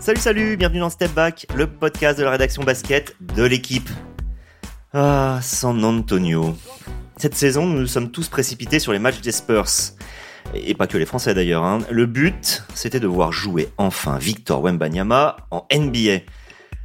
[0.00, 3.88] Salut, salut, bienvenue dans Step Back, le podcast de la rédaction basket de l'équipe.
[4.92, 6.56] Ah, San Antonio.
[7.16, 9.68] Cette saison, nous nous sommes tous précipités sur les matchs des Spurs.
[10.54, 11.62] Et pas que les Français d'ailleurs.
[11.62, 11.78] Hein.
[11.90, 16.22] Le but, c'était de voir jouer enfin Victor Wembanyama en NBA.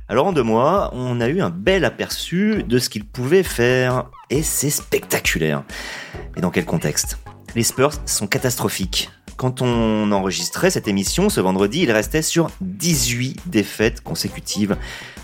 [0.08, 4.12] Alors en deux mois, on a eu un bel aperçu de ce qu'il pouvait faire.
[4.30, 5.64] Et c'est spectaculaire.
[6.38, 7.18] Et dans quel contexte?
[7.56, 9.10] Les Spurs sont catastrophiques.
[9.40, 14.76] Quand on enregistrait cette émission ce vendredi, il restait sur 18 défaites consécutives.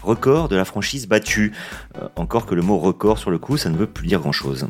[0.04, 1.52] Record de la franchise battue.
[1.98, 4.32] Euh, encore que le mot record sur le coup, ça ne veut plus dire grand
[4.32, 4.70] chose.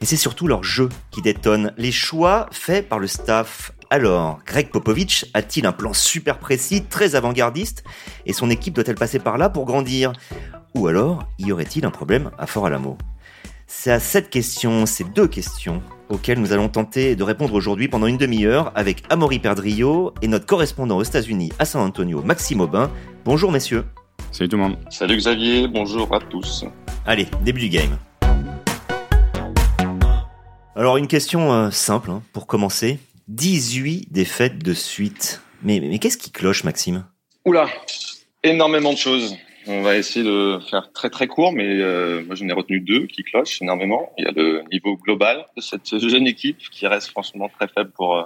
[0.00, 1.72] Et c'est surtout leur jeu qui détonne.
[1.76, 3.72] Les choix faits par le staff.
[3.90, 7.82] Alors, Greg Popovich a-t-il un plan super précis, très avant-gardiste?
[8.24, 10.12] Et son équipe doit-elle passer par là pour grandir?
[10.76, 12.96] Ou alors, y aurait-il un problème à Fort Alamo
[13.68, 18.06] C'est à cette question, ces deux questions, auquel nous allons tenter de répondre aujourd'hui pendant
[18.06, 22.92] une demi-heure avec Amaury Perdrio et notre correspondant aux États-Unis à San Antonio, Maxime Aubin.
[23.24, 23.84] Bonjour messieurs.
[24.30, 24.78] Salut tout le monde.
[24.88, 26.64] Salut Xavier, bonjour à tous.
[27.06, 27.98] Allez, début du game.
[30.76, 33.00] Alors une question euh, simple hein, pour commencer.
[33.26, 35.42] 18 défaites de suite.
[35.64, 37.04] Mais, mais, mais qu'est-ce qui cloche Maxime?
[37.44, 37.66] Oula,
[38.44, 39.36] énormément de choses.
[39.68, 43.06] On va essayer de faire très très court, mais euh, moi j'en ai retenu deux
[43.06, 44.12] qui clochent énormément.
[44.16, 47.90] Il y a le niveau global de cette jeune équipe qui reste franchement très faible
[47.90, 48.22] pour euh,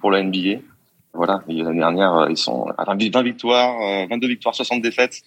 [0.00, 0.58] pour la NBA.
[1.12, 5.22] Voilà, l'année dernière euh, ils sont à 20 victoires, 22 victoires, 60 défaites.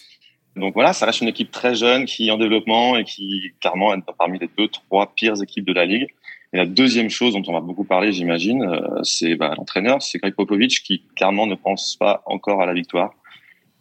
[0.58, 3.94] Donc voilà, ça reste une équipe très jeune qui est en développement et qui clairement
[3.94, 6.08] est parmi les deux trois pires équipes de la ligue.
[6.52, 8.70] Et la deuxième chose dont on va beaucoup parler, j'imagine,
[9.02, 13.14] c'est bah, l'entraîneur, c'est Greg Popovich qui clairement ne pense pas encore à la victoire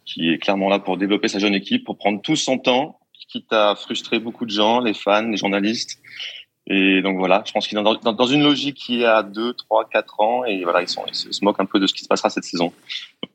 [0.05, 2.99] qui est clairement là pour développer sa jeune équipe, pour prendre tout son temps,
[3.33, 5.99] quitte à frustrer beaucoup de gens, les fans, les journalistes.
[6.67, 10.19] Et donc voilà, je pense qu'il est dans, une logique qui à 2, 3, 4
[10.21, 12.71] ans et voilà, ils, se moquent un peu de ce qui se passera cette saison.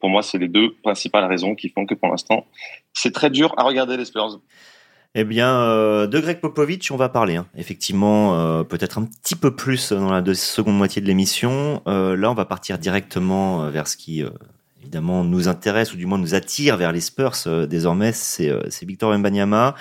[0.00, 2.46] Pour moi, c'est les deux principales raisons qui font que pour l'instant,
[2.94, 4.40] c'est très dur à regarder les Spurs.
[5.14, 7.36] Eh bien, euh, de Greg Popovich, on va parler.
[7.36, 7.46] Hein.
[7.56, 11.82] Effectivement, euh, peut-être un petit peu plus dans la seconde moitié de l'émission.
[11.86, 14.22] Euh, là, on va partir directement vers ce qui
[14.80, 18.62] évidemment nous intéresse ou du moins nous attire vers les Spurs euh, désormais, c'est euh,
[18.82, 19.74] Victor Wembanyama.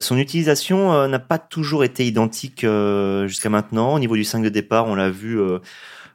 [0.00, 2.66] Son utilisation euh, n'a pas toujours été identique
[3.26, 3.94] jusqu'à maintenant.
[3.94, 5.38] Au niveau du 5 de départ, on l'a vu,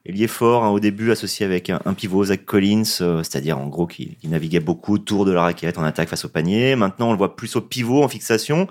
[0.06, 3.86] il est fort hein, au début associé avec un, pivot, Zach Collins, c'est-à-dire en gros
[3.86, 6.75] qui, qui, naviguait beaucoup autour de la raquette en attaque face au panier.
[6.75, 8.68] Maintenant, on le voit plus au pivot en fixation.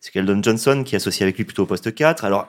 [0.00, 2.24] C'est Keldon Johnson qui est associé avec lui plutôt au poste 4.
[2.24, 2.48] Alors,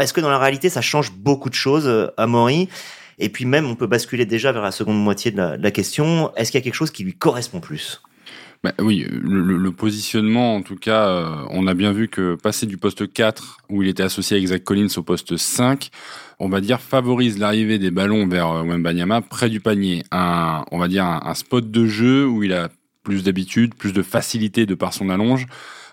[0.00, 2.70] est-ce que dans la réalité, ça change beaucoup de choses à Maury
[3.18, 6.34] et puis même, on peut basculer déjà vers la seconde moitié de la, question.
[6.36, 8.02] Est-ce qu'il y a quelque chose qui lui correspond plus?
[8.62, 12.78] Bah oui, le, positionnement, en tout cas, euh, on a bien vu que passer du
[12.78, 15.90] poste 4, où il était associé avec Zach Collins, au poste 5,
[16.38, 20.02] on va dire, favorise l'arrivée des ballons vers euh, Wembanyama près du panier.
[20.12, 22.70] Un, on va dire, un spot de jeu où il a
[23.02, 25.46] plus d'habitude, plus de facilité de par son allonge.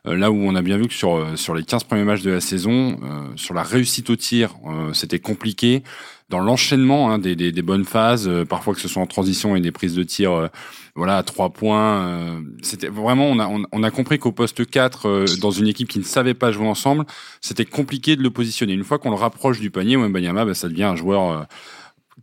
[0.07, 2.23] Euh, là où on a bien vu que sur, euh, sur les 15 premiers matchs
[2.23, 4.56] de la saison, euh, sur la réussite au tir,
[4.94, 5.84] c'était compliqué.
[6.29, 9.59] Dans l'enchaînement hein, des, des, des, bonnes phases, parfois que ce soit en transition et
[9.59, 10.50] des prises de tir
[10.95, 15.51] voilà, à trois points, c'était vraiment, on a, on, a compris qu'au poste 4, dans
[15.51, 17.06] une équipe qui ne savait pas jouer ensemble,
[17.41, 18.72] c'était compliqué de le positionner.
[18.72, 21.47] Une fois qu'on le rapproche du panier, bah, ça devient un joueur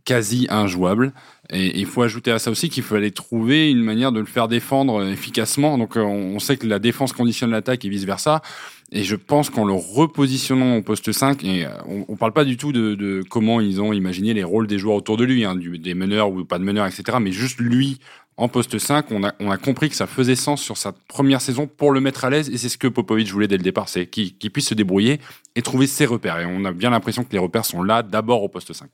[0.05, 1.13] quasi injouable.
[1.51, 4.47] Et il faut ajouter à ça aussi qu'il fallait trouver une manière de le faire
[4.47, 5.77] défendre efficacement.
[5.77, 8.41] Donc euh, on sait que la défense conditionne l'attaque et vice-versa.
[8.91, 12.45] Et je pense qu'en le repositionnant au poste 5, et euh, on, on parle pas
[12.45, 15.43] du tout de, de, comment ils ont imaginé les rôles des joueurs autour de lui,
[15.43, 17.17] hein, du, des meneurs ou pas de meneurs, etc.
[17.19, 17.99] Mais juste lui
[18.37, 21.41] en poste 5, on a, on a compris que ça faisait sens sur sa première
[21.41, 22.49] saison pour le mettre à l'aise.
[22.49, 25.19] Et c'est ce que Popovic voulait dès le départ, c'est qu'il puisse se débrouiller
[25.55, 26.39] et trouver ses repères.
[26.39, 28.89] Et on a bien l'impression que les repères sont là d'abord au poste 5.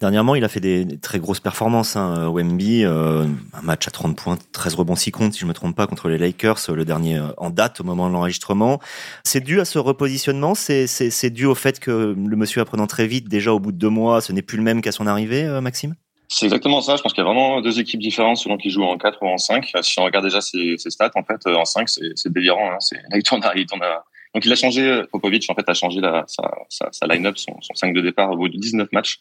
[0.00, 1.96] Dernièrement, il a fait des, très grosses performances.
[1.96, 5.52] Hein, Wemby, euh, un match à 30 points, 13 rebonds 6 comptes, si je me
[5.52, 8.78] trompe pas, contre les Lakers, le dernier euh, en date au moment de l'enregistrement.
[9.24, 13.28] C'est dû à ce repositionnement C'est dû au fait que le monsieur apprenant très vite,
[13.28, 15.60] déjà au bout de deux mois, ce n'est plus le même qu'à son arrivée, euh,
[15.60, 15.96] Maxime?
[16.28, 16.94] C'est exactement ça.
[16.94, 19.26] Je pense qu'il y a vraiment deux équipes différentes selon qu'ils jouent en 4 ou
[19.26, 19.72] en 5.
[19.82, 22.70] Si on regarde déjà ses, stats, en fait, en 5, c'est délirant.
[22.70, 22.76] Hein.
[22.80, 24.04] C'est là, il tourne, il tourne à...
[24.34, 26.26] Donc, il a changé, Popovic, en fait, a changé sa,
[26.68, 29.18] sa, sa line-up, son, son 5 de départ au bout de 19 matchs.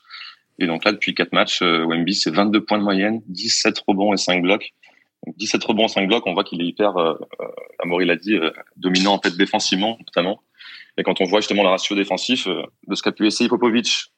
[0.59, 4.13] Et donc là, depuis quatre matchs, euh, Wemby, c'est 22 points de moyenne, 17 rebonds
[4.13, 4.74] et 5 blocs.
[5.25, 7.45] Donc 17 rebonds, 5 blocs, on voit qu'il est hyper, euh, euh
[7.80, 10.42] Amaury l'a dit, euh, dominant en fait défensivement notamment.
[10.98, 14.12] Et quand on voit justement le ratio défensif euh, de ce qu'a pu essayer Popovic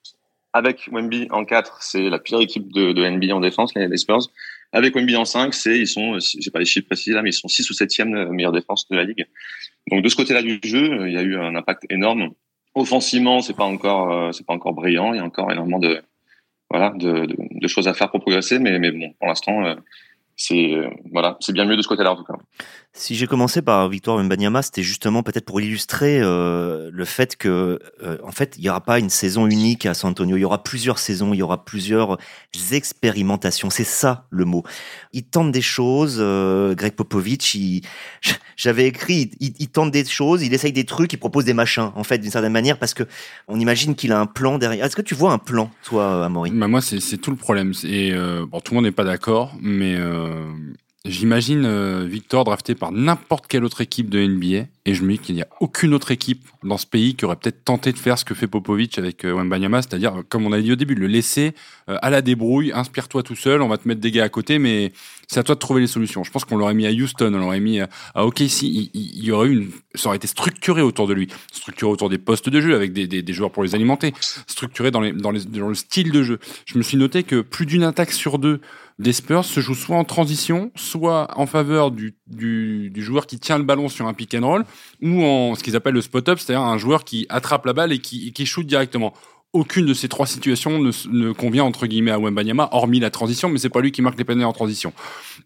[0.53, 4.29] avec Wemby en 4, c'est la pire équipe de, NBA en défense, les, Spurs.
[4.71, 7.33] Avec Wemby en 5, c'est ils sont, j'ai pas les chiffres précis là, mais ils
[7.33, 9.25] sont 6 ou 7e meilleure défense de la ligue.
[9.91, 12.31] Donc de ce côté-là du jeu, il y a eu un impact énorme.
[12.75, 15.13] Offensivement, c'est pas encore, c'est pas encore brillant.
[15.13, 16.01] Il y a encore énormément de,
[16.69, 18.59] voilà, de, de, de, choses à faire pour progresser.
[18.59, 19.75] Mais, mais bon, pour l'instant, euh,
[20.35, 20.73] c'est
[21.11, 22.37] voilà, c'est bien mieux de ce côté-là en tout cas.
[22.93, 27.79] Si j'ai commencé par Victoire Mbanyama, c'était justement peut-être pour illustrer euh, le fait que,
[28.03, 30.37] euh, en fait, il n'y aura pas une saison unique à San Antonio.
[30.37, 32.17] Il y aura plusieurs saisons, il y aura plusieurs
[32.71, 33.69] expérimentations.
[33.69, 34.63] C'est ça le mot.
[35.13, 36.17] Il tente des choses.
[36.19, 37.55] Euh, Greg Popovich,
[38.57, 41.91] j'avais écrit, il, il, tente des choses, il essaye des trucs, il propose des machins,
[41.95, 43.03] en fait, d'une certaine manière, parce que
[43.47, 44.83] on imagine qu'il a un plan derrière.
[44.83, 46.51] Est-ce que tu vois un plan, toi, Amaury?
[46.51, 47.71] Bah Moi, c'est tout le problème.
[47.83, 49.95] Et bon, tout le monde n'est pas d'accord, mais
[51.05, 55.19] J'imagine euh, Victor drafté par n'importe quelle autre équipe de NBA et je me dis
[55.19, 58.19] qu'il n'y a aucune autre équipe dans ce pays qui aurait peut-être tenté de faire
[58.19, 61.07] ce que fait Popovic avec euh, Wembanyama, c'est-à-dire, comme on a dit au début, le
[61.07, 61.53] laisser
[61.87, 64.59] euh, à la débrouille, inspire-toi tout seul, on va te mettre des gars à côté,
[64.59, 64.91] mais
[65.27, 66.25] c'est à toi de trouver les solutions.
[66.25, 67.87] Je pense qu'on l'aurait mis à Houston, on l'aurait mis à,
[68.25, 72.09] OKC, il, y aurait eu une, ça aurait été structuré autour de lui, structuré autour
[72.09, 74.13] des postes de jeu avec des, des, des joueurs pour les alimenter,
[74.47, 76.39] structuré dans, les, dans, les, dans le style de jeu.
[76.65, 78.59] Je me suis noté que plus d'une attaque sur deux
[78.99, 83.39] des Spurs se joue soit en transition, soit en faveur du, du, du, joueur qui
[83.39, 84.65] tient le ballon sur un pick and roll,
[85.01, 87.99] ou en ce qu'ils appellent le spot-up, c'est-à-dire un joueur qui attrape la balle et
[87.99, 89.13] qui, et qui shoot directement
[89.53, 93.49] aucune de ces trois situations ne, ne, convient entre guillemets à Wembanyama, hormis la transition,
[93.49, 94.93] mais c'est pas lui qui marque les paniers en transition.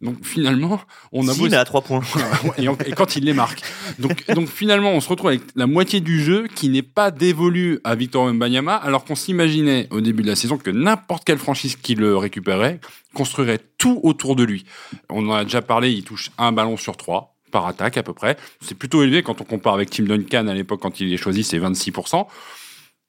[0.02, 0.82] Donc finalement,
[1.14, 2.02] on a si, mais à trois points.
[2.58, 3.62] et, et, quand il les marque.
[4.00, 7.80] Donc, donc finalement, on se retrouve avec la moitié du jeu qui n'est pas dévolu
[7.86, 11.78] à Victor Wembanyama, alors qu'on s'imaginait au début de la saison que n'importe quelle franchise
[11.78, 12.82] qui le récupérait
[13.14, 14.66] construirait tout autour de lui.
[15.10, 18.14] On en a déjà parlé, il touche un ballon sur trois par attaque à peu
[18.14, 18.36] près.
[18.60, 21.44] C'est plutôt élevé quand on compare avec Tim Duncan à l'époque quand il est choisi,
[21.44, 22.26] c'est 26%.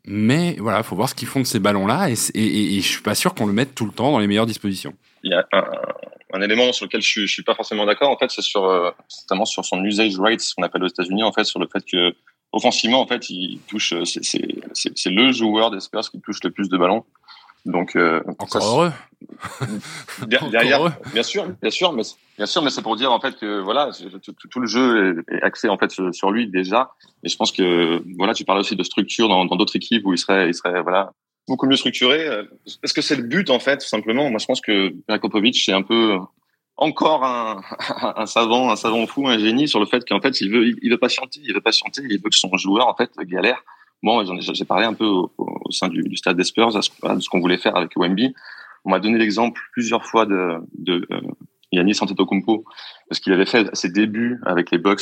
[0.06, 3.02] Mais voilà, faut voir ce qu'ils font de ces ballons-là, et, et, et, je suis
[3.02, 4.94] pas sûr qu'on le mette tout le temps dans les meilleures dispositions.
[5.22, 5.46] Il y a
[6.32, 8.10] un, élément sur lequel je je suis pas forcément d'accord.
[8.10, 8.90] En fait, c'est sur euh,
[9.22, 12.14] notamment sur son usage ce qu'on appelle aux États-Unis, en fait, sur le fait que
[12.52, 17.04] offensivement, en fait, il touche, c'est le joueur des qui touche le plus de ballons.
[17.64, 18.93] Donc euh, encore heureux.
[20.26, 22.02] derrière, bien sûr, bien sûr, mais
[22.37, 23.90] bien sûr, mais c'est pour dire en fait que voilà,
[24.50, 26.93] tout, le jeu est axé en fait sur lui déjà.
[27.22, 30.19] Et je pense que voilà, tu parles aussi de structure dans d'autres équipes où il
[30.19, 31.12] serait, il serait voilà
[31.49, 32.28] beaucoup mieux structuré.
[32.82, 34.28] Est-ce que c'est le but en fait, simplement?
[34.28, 36.19] Moi, je pense que Rakopovic c'est un peu
[36.76, 37.62] encore un,
[38.17, 40.90] un, savant, un savant fou, un génie sur le fait qu'en fait, il veut, il,
[40.90, 43.62] veut patienter, il veut patienter, il veut que son joueur en fait galère
[44.04, 45.30] Bon, j'ai parlé un peu au,
[45.70, 48.34] sein du, stade des Spurs de ce qu'on voulait faire avec Wemby.
[48.84, 51.20] On m'a donné l'exemple plusieurs fois de, de euh,
[51.72, 52.66] Yannis Antetokounmpo
[53.08, 55.00] parce qu'il avait fait ses débuts avec les Bucks.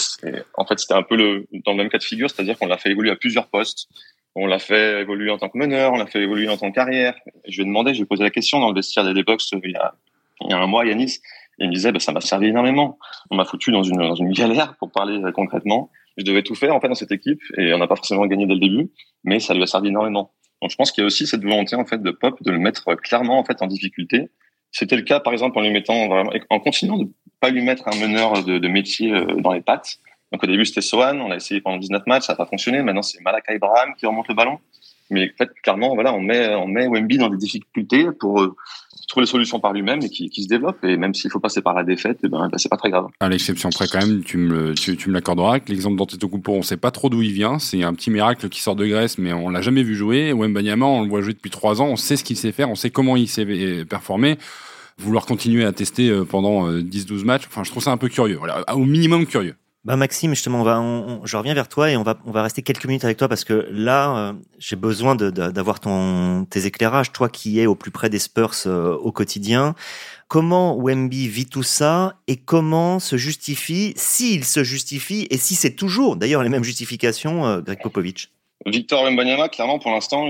[0.55, 2.79] En fait, c'était un peu le, dans le même cas de figure, c'est-à-dire qu'on l'a
[2.79, 3.89] fait évoluer à plusieurs postes.
[4.37, 6.77] On l'a fait évoluer en tant que meneur, on l'a fait évoluer en tant que
[6.77, 7.17] carrière.
[7.49, 9.43] Je lui ai demandé, je lui ai posé la question dans le vestiaire des Bucks
[9.51, 9.95] il y a,
[10.43, 11.19] il y a un mois, Yanis,
[11.59, 13.01] et il me disait, bah, ça m'a servi énormément.
[13.33, 16.75] On m'a foutu dans une, dans une galère pour parler concrètement je devais tout faire
[16.75, 18.91] en fait dans cette équipe et on n'a pas forcément gagné dès le début,
[19.25, 20.33] mais ça lui a servi énormément.
[20.61, 22.59] Donc je pense qu'il y a aussi cette volonté en fait de Pop de le
[22.59, 24.31] mettre clairement en fait en difficulté.
[24.71, 27.09] C'était le cas par exemple en lui mettant en continuant de
[27.41, 29.99] pas lui mettre un meneur de, métier euh, dans les pattes.
[30.31, 32.83] Donc au début c'était Sohan, on a essayé pendant 19 matchs, ça n'a pas fonctionné.
[32.83, 34.59] Maintenant c'est Malakai Ibrahim qui remonte le ballon.
[35.11, 38.41] Mais en fait, clairement, voilà, on met, on met Wemby dans des difficultés pour
[39.13, 40.83] euh, trouver les solutions par lui-même et qui, se développe.
[40.85, 43.07] Et même s'il faut passer par la défaite, eh ben, c'est pas très grave.
[43.21, 45.59] À l'exception près, quand même, tu me, tu, tu me l'accorderas.
[45.69, 47.59] L'exemple d'Antetokounmpo, on sait pas trop d'où il vient.
[47.59, 50.33] C'est un petit miracle qui sort de Grèce, mais on l'a jamais vu jouer.
[50.33, 51.89] Wembanyama, on le voit jouer depuis trois ans.
[51.89, 52.71] On sait ce qu'il sait faire.
[52.71, 54.39] On sait comment il s'est performé
[54.99, 58.09] vouloir continuer à tester euh, pendant 10-12 euh, matchs, enfin, je trouve ça un peu
[58.09, 58.37] curieux.
[58.37, 59.55] Voilà, au minimum curieux.
[59.85, 60.63] Bah Maxime, justement,
[61.25, 63.43] je reviens vers toi et on va, on va rester quelques minutes avec toi parce
[63.43, 68.09] que là, euh, j'ai besoin d'avoir ton, tes éclairages, toi qui es au plus près
[68.09, 69.75] des Spurs euh, au quotidien.
[70.29, 75.75] Comment Wemby vit tout ça et comment se justifie, s'il se justifie et si c'est
[75.75, 78.29] toujours, d'ailleurs, les mêmes justifications, euh, Greg Popovich?
[78.67, 80.29] Victor Wembanyama, clairement, pour l'instant,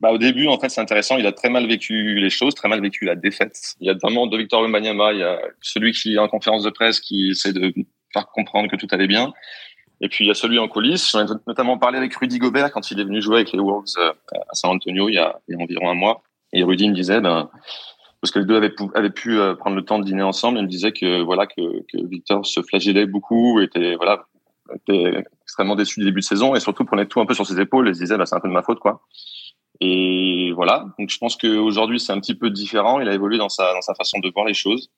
[0.00, 1.16] bah, au début, en fait, c'est intéressant.
[1.16, 3.76] Il a très mal vécu les choses, très mal vécu la défaite.
[3.80, 5.14] Il y a vraiment de Victor Wembanyama.
[5.14, 7.72] Il y a celui qui est en conférence de presse qui essaie de
[8.12, 9.32] faire comprendre que tout allait bien.
[10.00, 11.10] Et puis il y a celui en coulisses.
[11.10, 13.84] J'en ai notamment parlé avec Rudy Gobert quand il est venu jouer avec les Wolves
[13.98, 16.22] euh, à San Antonio il y a, environ un mois.
[16.52, 17.50] Et Rudy me disait, ben,
[18.20, 20.58] parce que les deux avaient, pu, avaient pu euh, prendre le temps de dîner ensemble,
[20.58, 24.26] il me disait que voilà que, que Victor se flagellait beaucoup, était voilà
[24.74, 27.58] était extrêmement déçu du début de saison et surtout prenait tout un peu sur ses
[27.60, 29.02] épaules et se disait bah, c'est un peu de ma faute quoi.
[29.80, 33.00] Et voilà, donc je pense qu'aujourd'hui c'est un petit peu différent.
[33.00, 34.90] Il a évolué dans sa dans sa façon de voir les choses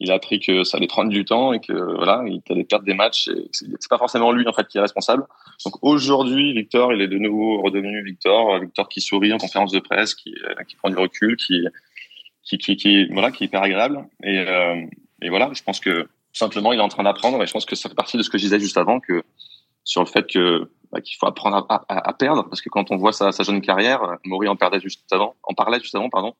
[0.00, 2.84] il a appris que ça allait prendre du temps et que voilà, il allait perdre
[2.84, 3.30] des matchs.
[3.52, 5.24] C'est pas forcément lui en fait qui est responsable.
[5.64, 9.78] Donc aujourd'hui, Victor, il est de nouveau redevenu Victor, Victor qui sourit en conférence de
[9.78, 11.66] presse, qui, euh, prend du recul, qui,
[12.42, 14.04] qui, qui, voilà, qui est hyper agréable.
[14.24, 14.84] Et, euh,
[15.22, 17.40] et voilà, je pense que simplement il est en train d'apprendre.
[17.42, 19.22] Et je pense que ça fait partie de ce que je disais juste avant que
[19.84, 23.12] sur le fait que bah, qu'il faut apprendre à, perdre parce que quand on voit
[23.12, 26.34] sa, jeune carrière, Maury en juste en parlait juste avant, pardon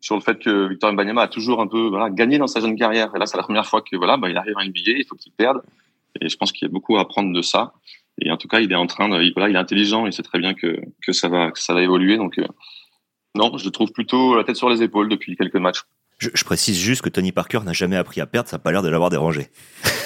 [0.00, 2.76] sur le fait que Victor Mbanyama a toujours un peu voilà, gagné dans sa jeune
[2.76, 3.10] carrière.
[3.14, 5.16] Et là, c'est la première fois que voilà, bah, il arrive à NBA, il faut
[5.16, 5.62] qu'il perde.
[6.20, 7.72] Et je pense qu'il y a beaucoup à apprendre de ça.
[8.20, 10.22] Et en tout cas, il est en train de, voilà, il est intelligent, il sait
[10.22, 12.16] très bien que, que ça va, que ça va évoluer.
[12.16, 12.46] Donc, euh,
[13.34, 15.82] non, je le trouve plutôt la tête sur les épaules depuis quelques matchs.
[16.20, 18.72] Je, je précise juste que Tony Parker n'a jamais appris à perdre, ça n'a pas
[18.72, 19.48] l'air de l'avoir dérangé.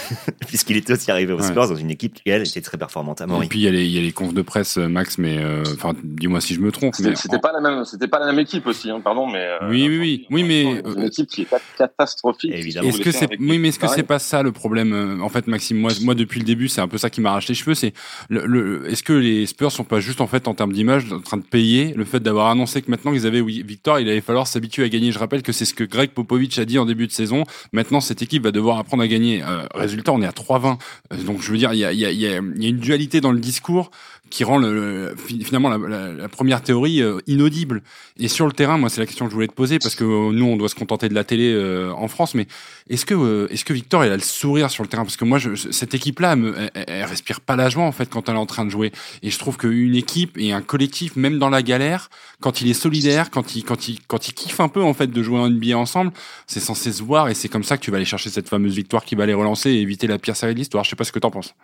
[0.47, 3.27] Puisqu'il était aussi arrivé aux Spurs dans une équipe qui, elle, était très performante à
[3.27, 3.47] Maury.
[3.47, 5.39] Et puis, il y, a les, il y a les confs de presse, Max, mais
[5.39, 6.95] euh, enfin, dis-moi si je me trompe.
[6.95, 9.45] C'était, c'était pas la même, c'était pas la même équipe aussi, hein, pardon, mais.
[9.45, 10.83] Euh, oui, oui, oui, oui, mais.
[10.97, 12.53] Une équipe qui est catastrophique.
[12.55, 12.89] Évidemment.
[12.89, 15.47] Est-ce que c'est, oui, mais est-ce que c'est pas ça le problème euh, En fait,
[15.47, 17.75] Maxime, moi, moi, depuis le début, c'est un peu ça qui m'a arraché les cheveux.
[17.75, 17.93] C'est
[18.29, 21.21] le, le, est-ce que les Spurs sont pas juste en fait en termes d'image en
[21.21, 24.21] train de payer le fait d'avoir annoncé que maintenant qu'ils avaient oui, Victor, il allait
[24.21, 25.11] falloir s'habituer à gagner.
[25.11, 27.45] Je rappelle que c'est ce que Greg Popovich a dit en début de saison.
[27.73, 29.43] Maintenant, cette équipe va devoir apprendre à gagner.
[29.43, 30.79] Euh, résultat, on est à 3-20.
[31.25, 33.91] Donc, je veux dire, il y a une dualité dans le discours
[34.31, 37.83] qui rend le, finalement la, la, la, première théorie euh, inaudible.
[38.19, 40.05] Et sur le terrain, moi, c'est la question que je voulais te poser parce que
[40.05, 42.35] euh, nous, on doit se contenter de la télé euh, en France.
[42.35, 42.47] Mais
[42.89, 45.05] est-ce que, euh, est-ce que Victor, il a le sourire sur le terrain?
[45.05, 48.09] Parce que moi, je, cette équipe-là, elle, elle, elle, respire pas la joie en fait
[48.09, 48.93] quand elle est en train de jouer.
[49.23, 52.09] Et je trouve qu'une équipe et un collectif, même dans la galère,
[52.41, 55.09] quand il est solidaire, quand il, quand il, quand il kiffe un peu en fait
[55.09, 56.13] de jouer en NBA ensemble,
[56.47, 58.75] c'est censé se voir et c'est comme ça que tu vas aller chercher cette fameuse
[58.75, 60.85] victoire qui va les relancer et éviter la pire série de l'histoire.
[60.85, 61.55] Je sais pas ce que t'en penses.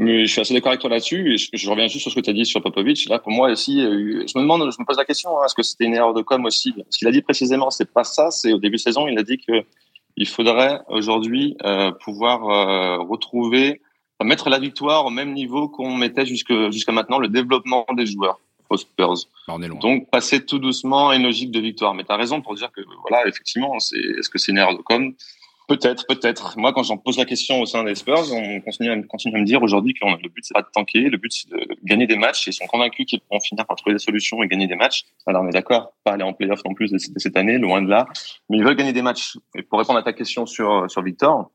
[0.00, 1.34] Mais je suis assez d'accord avec toi là-dessus.
[1.34, 3.06] Et je, je, reviens juste sur ce que tu as dit sur Popovic.
[3.10, 5.54] Là, pour moi aussi, euh, je me demande, je me pose la question, hein, est-ce
[5.54, 6.72] que c'était une erreur de com aussi?
[6.88, 8.30] Ce qu'il a dit précisément, c'est pas ça.
[8.30, 9.62] C'est au début de saison, il a dit que
[10.16, 13.82] il faudrait aujourd'hui euh, pouvoir euh, retrouver,
[14.24, 18.40] mettre la victoire au même niveau qu'on mettait jusque jusqu'à maintenant le développement des joueurs
[18.70, 19.14] aux Spurs.
[19.48, 19.78] On est loin.
[19.80, 21.92] Donc passer tout doucement à une logique de victoire.
[21.92, 24.76] Mais tu as raison pour dire que voilà, effectivement, c'est est-ce que c'est une erreur
[24.78, 25.12] de com?
[25.70, 26.58] Peut-être, peut-être.
[26.58, 29.62] Moi, quand j'en pose la question au sein des Spurs, on continue à, me dire
[29.62, 32.48] aujourd'hui que le but c'est pas de tanker, le but c'est de gagner des matchs.
[32.48, 35.04] Et ils sont convaincus qu'ils pourront finir par trouver des solutions et gagner des matchs.
[35.26, 38.06] Alors on est d'accord, pas aller en playoff non plus cette année, loin de là,
[38.48, 39.38] mais ils veulent gagner des matchs.
[39.54, 41.52] Et pour répondre à ta question sur sur Victor,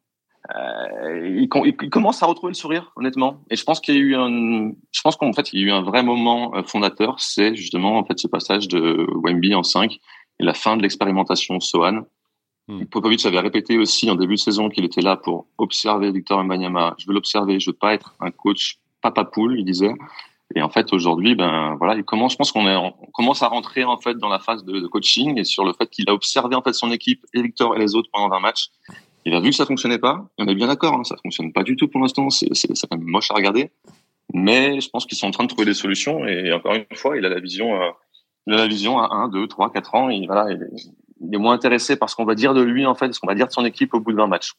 [0.55, 3.41] euh, il, à retrouver le sourire, honnêtement.
[3.49, 5.67] Et je pense qu'il y a eu un, je pense qu'en fait il y a
[5.67, 9.63] eu un vrai moment euh, fondateur, c'est justement en fait ce passage de Wemby en
[9.63, 9.91] 5
[10.39, 12.05] et la fin de l'expérimentation Sohan
[12.67, 12.85] Hmm.
[12.85, 16.95] Popovic avait répété aussi en début de saison qu'il était là pour observer Victor Mbanyama.
[16.97, 19.93] Je veux l'observer, je veux pas être un coach papa poule, il disait.
[20.55, 22.33] Et en fait, aujourd'hui, ben voilà, il commence.
[22.33, 25.63] Je pense qu'on commence à rentrer en fait dans la phase de, coaching et sur
[25.63, 28.33] le fait qu'il a observé en fait son équipe et Victor et les autres pendant
[28.33, 28.69] un match.
[29.25, 30.27] Il a vu que ça fonctionnait pas.
[30.37, 32.29] On est bien d'accord, hein, ça fonctionne pas du tout pour l'instant.
[32.29, 33.71] C'est, c'est, c'est même moche à regarder.
[34.33, 36.25] Mais je pense qu'ils sont en train de trouver des solutions.
[36.27, 37.89] Et encore une fois, il a la vision, euh,
[38.45, 40.09] la vision à 1, 2, 3, 4 ans.
[40.09, 40.55] Et voilà,
[41.27, 43.27] il est moins intéressé par ce qu'on va dire de lui, en fait, ce qu'on
[43.27, 44.53] va dire de son équipe au bout de 20 matchs.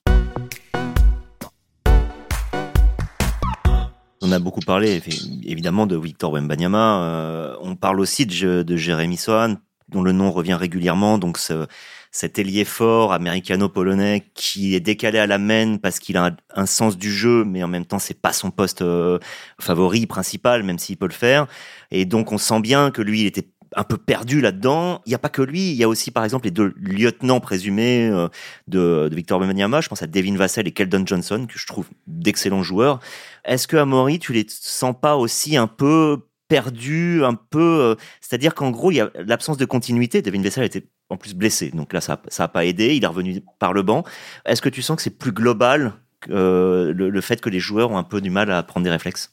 [4.22, 5.00] On a beaucoup parlé,
[5.44, 7.02] évidemment, de Victor Wembanyama.
[7.02, 9.56] Euh, on parle aussi de, Jérémy Sohan,
[9.88, 11.18] dont le nom revient régulièrement.
[11.18, 11.66] Donc, ce,
[12.10, 16.66] cet ailier fort américano-polonais qui est décalé à la main parce qu'il a un, un,
[16.66, 19.20] sens du jeu, mais en même temps, c'est pas son poste euh,
[19.60, 21.46] favori principal, même s'il peut le faire.
[21.92, 25.02] Et donc, on sent bien que lui, il était un peu perdu là-dedans.
[25.06, 27.40] Il n'y a pas que lui, il y a aussi par exemple les deux lieutenants
[27.40, 28.28] présumés euh,
[28.66, 29.82] de, Victor Wembanyama.
[29.82, 33.00] Je pense à Devin Vassell et Keldon Johnson, que je trouve d'excellents joueurs.
[33.44, 38.54] Est-ce que Amaury, tu les sens pas aussi un peu perdus, un peu, euh, c'est-à-dire
[38.54, 40.22] qu'en gros, il y a l'absence de continuité.
[40.22, 42.96] Devin Vassell était en plus blessé, donc là, ça ça a pas aidé.
[42.96, 44.04] Il est revenu par le banc.
[44.46, 45.94] Est-ce que tu sens que c'est plus global
[46.30, 49.32] euh, le, fait que les joueurs ont un peu du mal à prendre des réflexes?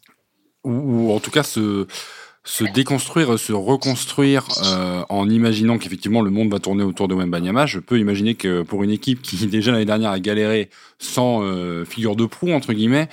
[0.63, 1.88] Ou en tout cas ce
[2.45, 7.65] se déconstruire, se reconstruire euh, en imaginant qu'effectivement le monde va tourner autour de Wembanyama,
[7.65, 10.69] je peux imaginer que pour une équipe qui déjà l'année dernière a galéré
[11.00, 13.07] sans euh, figure de proue entre guillemets,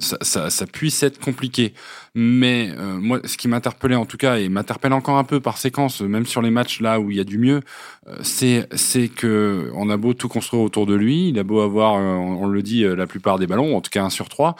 [0.00, 1.72] ça, ça, ça puisse être compliqué.
[2.16, 5.58] Mais euh, moi, ce qui m'interpellait en tout cas et m'interpelle encore un peu par
[5.58, 7.60] séquence, même sur les matchs là où il y a du mieux,
[8.06, 11.60] euh, c'est c'est que on a beau tout construire autour de lui, il a beau
[11.60, 14.54] avoir, euh, on, le dit, la plupart des ballons, en tout cas un sur trois,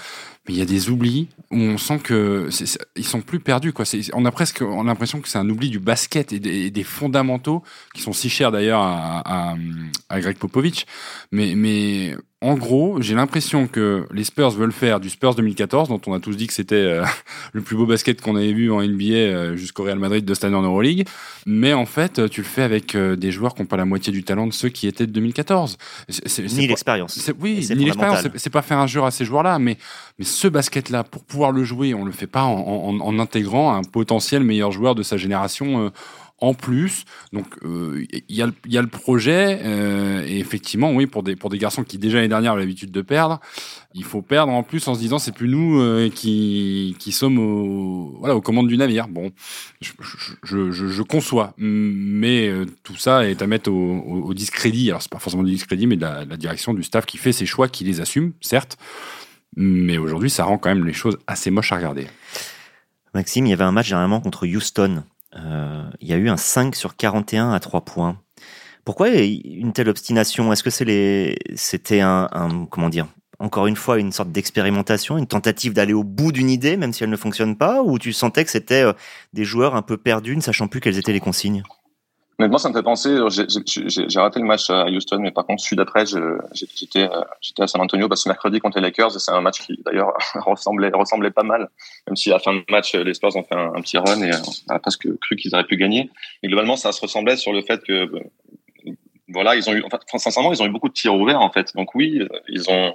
[0.47, 2.49] mais il y a des oublis où on sent que
[2.97, 3.85] ils sont plus perdus quoi.
[4.13, 6.85] On a presque on a l'impression que c'est un oubli du basket et des, des
[6.85, 7.63] fondamentaux
[7.95, 9.57] qui sont si chers d'ailleurs à, à,
[10.09, 10.87] à Greg Popovich.
[11.33, 16.01] Mais mais en gros, j'ai l'impression que les Spurs veulent faire du Spurs 2014, dont
[16.07, 17.03] on a tous dit que c'était euh,
[17.55, 20.45] le plus beau basket qu'on avait vu en NBA euh, jusqu'au Real Madrid de cette
[20.45, 21.09] année en Euroleague.
[21.47, 24.13] Mais en fait, tu le fais avec euh, des joueurs qui n'ont pas la moitié
[24.13, 25.79] du talent de ceux qui étaient de 2014.
[26.11, 27.19] C'est, ni l'expérience.
[27.41, 28.29] oui, ni l'expérience.
[28.37, 29.79] C'est, pas faire un jeu à ces joueurs-là, mais,
[30.19, 34.43] mais ce basket-là, pour pouvoir le jouer, on le fait pas en, intégrant un potentiel
[34.43, 35.93] meilleur joueur de sa génération
[36.39, 37.05] en plus.
[37.33, 42.17] Donc il y, a, le projet euh, et effectivement oui pour des garçons qui déjà
[42.17, 43.41] l'année dernière avaient l'habitude de perdre,
[43.95, 48.41] il faut perdre en plus en se disant c'est plus nous euh, qui sommes aux
[48.41, 49.09] commandes du navire.
[49.09, 49.31] Bon,
[49.81, 54.91] je, conçois, mais euh, tout ça est à mettre au, discrédit.
[54.91, 57.47] Alors c'est pas forcément du discrédit, mais de la direction du staff qui fait ses
[57.47, 58.77] choix, qui les assume, certes.
[59.57, 62.07] Mais aujourd'hui, ça rend quand même les choses assez moches à regarder.
[63.15, 65.05] Maxime, il y avait un match dernièrement contre Houston
[65.37, 68.19] euh, il y a eu un 5 sur 41 à 3 points.
[68.85, 70.53] Pourquoi une telle obstination?
[70.53, 73.07] Est-ce que c'était un, un, comment dire,
[73.39, 77.03] encore une fois, une sorte d'expérimentation, une tentative d'aller au bout d'une idée, même si
[77.03, 78.93] elle ne fonctionne pas, ou tu sentais que c'était euh,
[79.33, 81.63] des joueurs un peu perdus, ne sachant plus quelles étaient les consignes?
[82.39, 83.17] Honnêtement, ça me fait penser.
[83.31, 87.69] J'ai raté le match à Houston, mais par contre, celui d'après, j'étais euh, j'étais à
[87.69, 91.31] San Antonio parce que mercredi contre les Lakers, c'est un match qui d'ailleurs ressemblait ressemblait
[91.31, 91.71] pas mal,
[92.09, 94.33] même si à la fin de match, les Spurs ont fait un, petit run et
[94.33, 96.11] on a presque cru qu'ils auraient pu gagner.
[96.43, 98.23] Mais globalement, ça se ressemblait sur le fait que euh,
[99.29, 101.73] voilà, ils ont eu, enfin, sincèrement, ils ont eu beaucoup de tirs ouverts en fait.
[101.77, 102.95] Donc oui, ils ont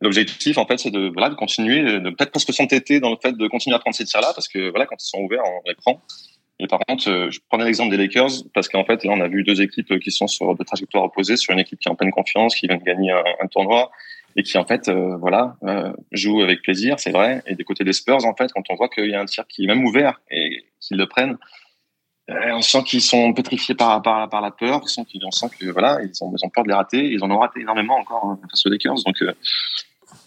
[0.00, 3.32] l'objectif en fait, c'est de voilà de continuer, de peut-être presque s'entêter dans le fait
[3.32, 5.74] de continuer à prendre ces tirs-là parce que voilà, quand ils sont ouverts, on les
[5.74, 6.00] prend.
[6.58, 9.28] Et par contre, euh, je prenais l'exemple des Lakers parce qu'en fait, là, on a
[9.28, 11.96] vu deux équipes qui sont sur des trajectoires opposées, sur une équipe qui est en
[11.96, 13.90] pleine confiance, qui vient de gagner un, tournoi
[14.36, 17.42] et qui en fait, euh, voilà, euh, joue avec plaisir, c'est vrai.
[17.46, 19.46] Et des côtés des Spurs, en fait, quand on voit qu'il y a un tir
[19.46, 21.36] qui est même ouvert et qu'ils le prennent,
[22.28, 25.66] on sent qu'ils sont pétrifiés par, par, par la peur, on sent, on sent que
[25.66, 27.06] voilà, ils ont, ont peur de les rater.
[27.06, 29.22] Ils en ont raté énormément encore hein, face aux Lakers, donc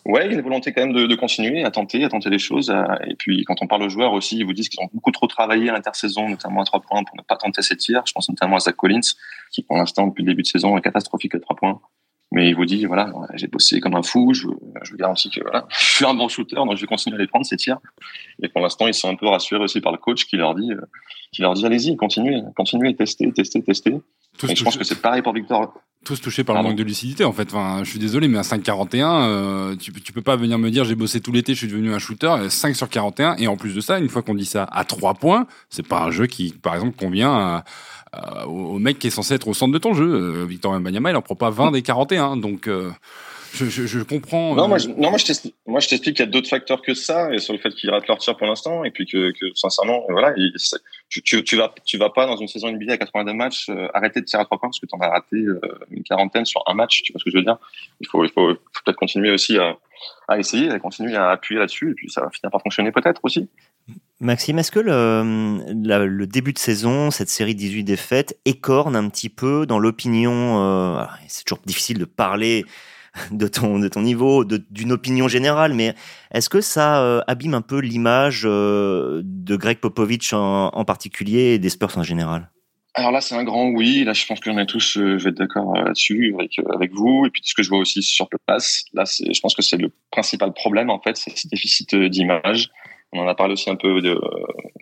[0.06, 2.30] Ouais, il y a une volonté quand même de, de, continuer à tenter, à tenter
[2.30, 2.74] des choses.
[3.06, 5.28] et puis quand on parle aux joueurs aussi, ils vous disent qu'ils ont beaucoup trop
[5.28, 8.02] travaillé à l'intersaison, notamment à trois points, pour ne pas tenter ces tirs.
[8.06, 9.02] Je pense notamment à Zach Collins,
[9.52, 11.80] qui pour l'instant depuis le début de saison est catastrophique à trois points.
[12.32, 14.48] Mais il vous dit voilà, j'ai bossé comme un fou, je,
[14.84, 17.20] je vous garantis que voilà, je suis un bon shooter, donc je vais continuer à
[17.20, 17.80] les prendre ces tirs.
[18.44, 20.72] Et pour l'instant, ils sont un peu rassurés aussi par le coach qui leur dit,
[20.72, 20.82] euh,
[21.32, 23.96] qui leur dit allez-y, continuez, continuez, testez, testez, testez.
[24.48, 25.74] Et je pense que c'est pareil pour Victor
[26.06, 27.54] tous touchés par le manque de lucidité en fait.
[27.54, 30.86] Enfin, je suis désolé, mais à 5,41, euh, tu, tu peux pas venir me dire
[30.86, 32.34] j'ai bossé tout l'été, je suis devenu un shooter.
[32.48, 35.16] 5 sur 41 et en plus de ça, une fois qu'on dit ça à 3
[35.16, 37.62] points, c'est pas un jeu qui, par exemple, convient
[38.48, 40.10] au mec qui est censé être au centre de ton jeu.
[40.10, 42.68] Euh, Victor Mbanyama, il en prend pas 20 des 41, donc.
[42.68, 42.92] Euh,
[43.54, 44.56] je, je, je, comprends.
[44.56, 47.40] Non, moi, je, non, moi, je t'explique qu'il y a d'autres facteurs que ça, et
[47.40, 50.34] sur le fait qu'ils ratent leur tir pour l'instant, et puis que, que sincèrement, voilà,
[50.38, 50.54] il,
[51.10, 53.88] tu, tu, tu, vas, tu vas pas dans une saison NBA à 82 matchs euh,
[53.94, 55.60] arrêter de tirer à trois points parce que tu en as raté euh,
[55.92, 57.02] une quarantaine sur un match.
[57.04, 57.58] Tu vois ce que je veux dire?
[58.02, 59.78] Il faut, il faut, faut peut-être continuer aussi à,
[60.28, 63.22] à essayer, à continuer à appuyer là-dessus, et puis ça va finir par fonctionner peut-être
[63.24, 63.50] aussi.
[64.20, 69.10] Maxime, est-ce que le, le, début de saison, cette série de 18 défaites, écorne un
[69.10, 72.66] petit peu dans l'opinion euh, C'est toujours difficile de parler
[73.32, 75.96] de ton, de ton niveau, d'une opinion générale, mais
[76.32, 81.60] est-ce que ça euh, abîme un peu l'image euh, de Greg Popovich en, particulier et
[81.60, 82.50] des Spurs en général?
[82.96, 84.04] Alors là, c'est un grand oui.
[84.04, 87.26] Là, je pense qu'on est tous, euh, je vais être d'accord là-dessus avec, avec vous.
[87.26, 89.92] Et puis, ce que je vois aussi sur place, là, je pense que c'est le
[90.12, 92.72] principal problème, en fait, c'est ce déficit d'image
[93.12, 94.20] on en a parlé aussi un peu de,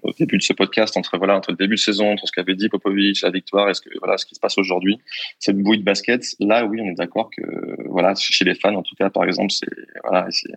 [0.04, 2.56] au début de ce podcast entre voilà entre le début de saison, entre ce qu'avait
[2.56, 5.00] dit Popovic, la victoire et ce que voilà ce qui se passe aujourd'hui,
[5.40, 6.24] cette bouille de basket.
[6.40, 7.42] Là, oui, on est d'accord que
[7.90, 9.70] voilà chez les fans, en tout cas, par exemple, c'est
[10.04, 10.52] voilà, c'est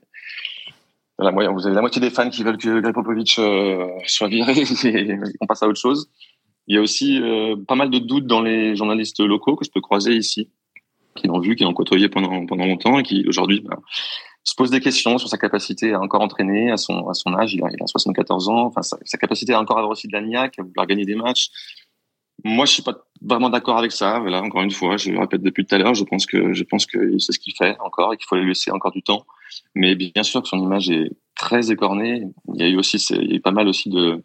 [1.18, 4.28] la moitié, vous avez la moitié des fans qui veulent que Greg Popovic euh, soit
[4.28, 4.52] viré
[4.84, 6.10] et qu'on passe à autre chose.
[6.66, 9.70] Il y a aussi euh, pas mal de doutes dans les journalistes locaux que je
[9.70, 10.48] peux croiser ici,
[11.16, 13.78] qui l'ont vu, qui l'ont côtoyé pendant pendant longtemps et qui aujourd'hui bah,
[14.50, 17.54] se pose des questions sur sa capacité à encore entraîner à son, à son âge.
[17.54, 18.66] Il a, il a 74 ans.
[18.66, 21.14] Enfin, sa, sa, capacité à encore avoir aussi de la niaque, à vouloir gagner des
[21.14, 21.50] matchs.
[22.42, 24.18] Moi, je suis pas vraiment d'accord avec ça.
[24.18, 25.94] Voilà, encore une fois, je le répète depuis tout à l'heure.
[25.94, 28.48] Je pense que, je pense que c'est ce qu'il fait encore et qu'il faut lui
[28.48, 29.24] laisser encore du temps.
[29.76, 32.24] Mais bien sûr que son image est très écornée.
[32.54, 34.20] Il y a eu aussi, il y a eu pas mal aussi de,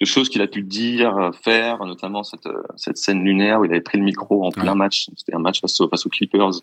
[0.00, 3.80] de choses qu'il a pu dire, faire, notamment cette, cette scène lunaire où il avait
[3.80, 5.08] pris le micro en plein match.
[5.16, 6.60] C'était un match face, face aux Clippers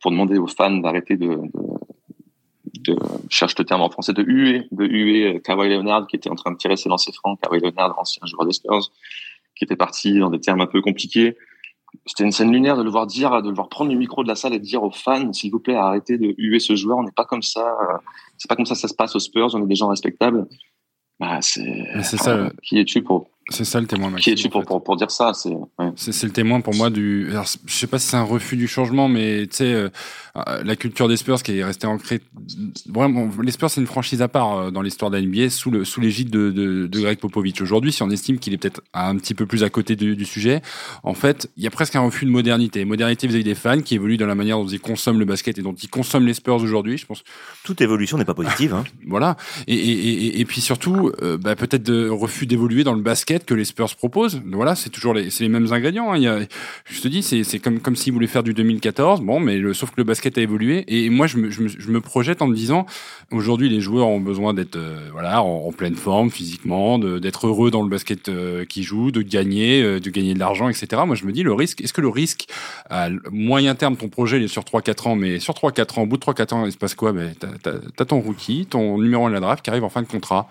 [0.00, 1.40] pour demander aux fans d'arrêter de, de,
[2.82, 2.96] de,
[3.28, 6.52] cherche le terme en français, de huer, de huer Kawhi Leonard qui était en train
[6.52, 8.90] de tirer ses lancers francs, Kawhi Leonard, ancien joueur des Spurs,
[9.56, 11.36] qui était parti dans des termes un peu compliqués.
[12.06, 14.28] C'était une scène lunaire de le voir dire, de le voir prendre le micro de
[14.28, 16.98] la salle et de dire aux fans, s'il vous plaît, arrêtez de huer ce joueur,
[16.98, 17.76] on n'est pas comme ça,
[18.38, 20.46] c'est pas comme ça ça se passe aux Spurs, on est des gens respectables.
[21.20, 22.50] Bah, c'est, c'est ça.
[22.62, 24.10] Qui es-tu pour, C'est ça le témoin.
[24.10, 25.92] Maxime, Qui es-tu pour, pour, pour dire ça C'est ouais.
[25.96, 27.28] C'est c'est le témoin pour moi du.
[27.30, 29.88] Alors, je sais pas si c'est un refus du changement, mais tu sais, euh,
[30.36, 32.20] euh, la culture des Spurs qui est restée ancrée.
[32.88, 35.70] Vraiment, les Spurs c'est une franchise à part euh, dans l'histoire de la NBA sous
[35.70, 37.60] le sous l'égide de, de, de Greg Popovich.
[37.60, 40.24] Aujourd'hui, si on estime qu'il est peut-être un petit peu plus à côté du, du
[40.24, 40.62] sujet,
[41.02, 42.84] en fait, il y a presque un refus de modernité.
[42.84, 45.62] Modernité vis-à-vis des fans qui évoluent dans la manière dont ils consomment le basket et
[45.62, 46.96] dont ils consomment les Spurs aujourd'hui.
[46.96, 47.24] Je pense
[47.64, 48.74] Toute évolution n'est pas positive.
[48.74, 48.84] Hein.
[49.06, 49.36] voilà.
[49.66, 53.41] Et, et, et, et puis surtout, euh, bah, peut-être de refus d'évoluer dans le basket
[53.44, 54.40] que les Spurs proposent.
[54.46, 56.12] Voilà, c'est toujours les, mêmes ingrédients.
[56.12, 56.46] hein.
[56.84, 59.20] Je te dis, c'est, comme, comme s'ils voulaient faire du 2014.
[59.20, 60.84] Bon, mais le, sauf que le basket a évolué.
[60.88, 62.86] Et moi, je me, je me, je me projette en me disant,
[63.30, 67.82] aujourd'hui, les joueurs ont besoin d'être, euh, voilà, en, pleine forme physiquement, d'être heureux dans
[67.82, 71.02] le basket euh, qu'ils jouent, de gagner, euh, de gagner de l'argent, etc.
[71.06, 72.46] Moi, je me dis, le risque, est-ce que le risque
[72.90, 76.06] à moyen terme, ton projet, il est sur 3-4 ans, mais sur 3-4 ans, au
[76.06, 77.12] bout de 3-4 ans, il se passe quoi?
[77.12, 80.06] Ben, t'as ton rookie, ton numéro 1 de la draft qui arrive en fin de
[80.06, 80.48] contrat.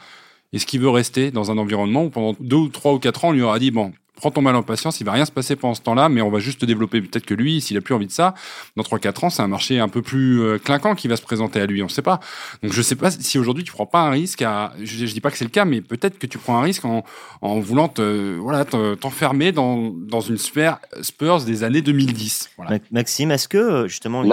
[0.54, 3.30] Est-ce qu'il veut rester dans un environnement où pendant 2 ou 3 ou 4 ans,
[3.30, 5.56] on lui aura dit, bon, prends ton mal en patience, il va rien se passer
[5.56, 7.02] pendant ce temps-là, mais on va juste te développer.
[7.02, 8.34] Peut-être que lui, s'il a plus envie de ça,
[8.76, 11.60] dans 3-4 ans, c'est un marché un peu plus euh, clinquant qui va se présenter
[11.60, 12.20] à lui, on sait pas.
[12.62, 15.22] Donc je sais pas si aujourd'hui tu prends pas un risque à, je, je dis
[15.22, 17.04] pas que c'est le cas, mais peut-être que tu prends un risque en,
[17.42, 22.50] en voulant te, voilà, te- t'enfermer dans, dans une sphère Spurs des années 2010.
[22.58, 22.72] Voilà.
[22.92, 24.24] Ma- Maxime, est-ce que euh, justement,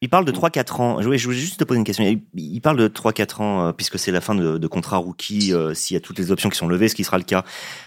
[0.00, 2.04] il, parle de 3-4 ans Je voulais, je voulais juste te poser une question.
[2.04, 5.52] Il, il parle de 3-4 ans, euh, puisque c'est la fin de, de contrat rookie,
[5.52, 7.44] euh, s'il y a toutes les options qui sont levées, ce qui sera le cas.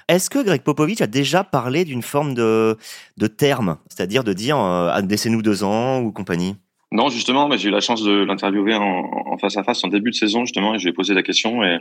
[0.08, 2.78] Est-ce que Greg Popovich a déjà parlé d'une forme de,
[3.18, 6.56] de terme, c'est-à-dire de dire euh, ah, laissez-nous deux ans ou compagnie?
[6.92, 10.10] Non, justement, bah, j'ai eu la chance de l'interviewer en, face à face en début
[10.10, 11.80] de saison, justement, et je lui ai posé la question et,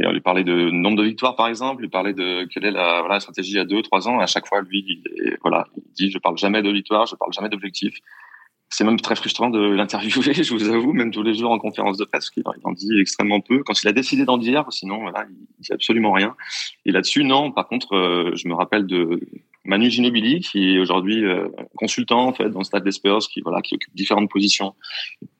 [0.00, 2.70] et on lui parlait de nombre de victoires, par exemple, lui parlait de quelle est
[2.70, 4.18] la, stratégie à deux, trois ans.
[4.18, 7.32] À chaque fois, lui, il, voilà, il dit je parle jamais de victoire, je parle
[7.32, 7.98] jamais d'objectif.
[8.68, 11.96] C'est même très frustrant de l'interviewer, je vous avoue, même tous les jours en conférence
[11.96, 13.62] de presse, qu'il en dit extrêmement peu.
[13.62, 16.34] Quand il a décidé d'en dire, sinon, voilà, il dit absolument rien.
[16.84, 17.52] Et là-dessus, non.
[17.52, 19.20] Par contre, euh, je me rappelle de
[19.64, 23.40] Manu Ginobili, qui est aujourd'hui euh, consultant en fait dans le stade des Spurs, qui
[23.40, 24.74] voilà, qui occupe différentes positions,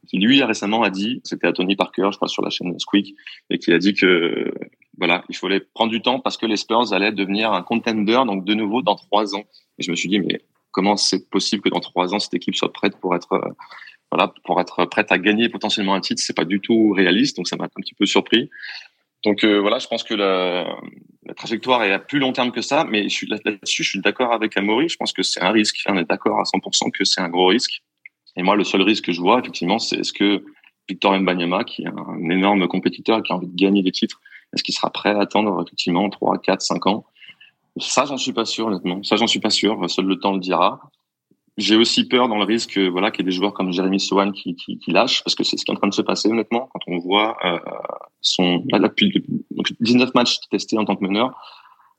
[0.09, 3.15] qui lui récemment a dit, c'était à Tony Parker, je crois sur la chaîne Squeak,
[3.51, 4.53] et qui a dit que
[4.99, 8.45] voilà, il fallait prendre du temps parce que les Spurs allaient devenir un contender, donc
[8.45, 9.45] de nouveau dans trois ans.
[9.79, 10.41] Et je me suis dit, mais
[10.77, 13.51] comment c'est possible que dans trois ans cette équipe soit prête pour être euh,
[14.12, 17.49] voilà, pour être prête à gagner potentiellement un titre, c'est pas du tout réaliste, donc
[17.49, 18.51] ça m'a un petit peu surpris.
[19.25, 20.67] Donc euh, voilà, je pense que la,
[21.35, 23.09] trajectoire est à plus long terme que ça, mais
[23.45, 24.89] là-dessus, je suis d'accord avec Amaury.
[24.89, 25.83] Je pense que c'est un risque.
[25.89, 27.83] On est d'accord à 100% que c'est un gros risque.
[28.37, 30.45] Et moi, le seul risque que je vois, effectivement, c'est est-ce que
[30.89, 34.21] Victor Mbanyama, qui est un énorme compétiteur qui a envie de gagner des titres,
[34.53, 37.07] est-ce qu'il sera prêt à attendre effectivement 3, 4, 5 ans
[37.79, 39.03] Ça, j'en suis pas sûr, honnêtement.
[39.03, 39.89] Ça, j'en suis pas sûr.
[39.91, 40.81] Seul le temps le dira.
[41.57, 44.33] J'ai aussi peur dans le risque, voilà, qu'il y ait des joueurs comme Jeremy Sohan
[44.33, 46.29] qui, qui, qui lâchent, parce que c'est ce qui est en train de se passer,
[46.29, 47.59] honnêtement, quand on voit euh,
[48.21, 51.35] son là, depuis donc 19 matchs testés en tant que meneur,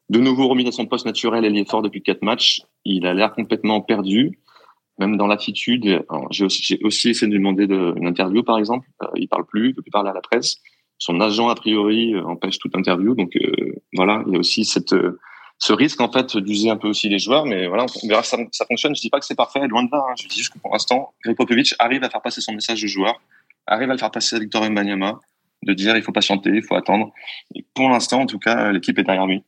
[0.10, 3.16] de nouveau remis à son poste naturel, il est fort depuis 4 matchs, il a
[3.16, 4.40] l'air complètement perdu,
[5.00, 6.06] même dans l'attitude.
[6.30, 9.48] J'ai aussi, aussi essayé de lui demander de, une interview, par exemple, euh, il parle
[9.48, 10.62] plus, il peut plus parler à la presse.
[11.00, 14.66] Son agent a priori euh, empêche toute interview, donc euh, voilà, il y a aussi
[14.66, 15.20] cette euh,
[15.60, 18.38] ce risque en fait d'user un peu aussi les joueurs, mais voilà, on verra ça,
[18.52, 18.96] ça fonctionne.
[18.96, 20.04] Je dis pas que c'est parfait, loin de là.
[20.10, 20.13] hein.
[20.22, 22.88] Je dis juste que pour l'instant, Greg Popovich arrive à faire passer son message de
[22.88, 23.20] joueur,
[23.65, 25.20] arrive à le faire passer à Victor Mbanyama,
[25.63, 27.12] de dire il faut patienter, il faut attendre.
[27.56, 29.43] Et pour l'instant, en tout cas, l'équipe est derrière lui.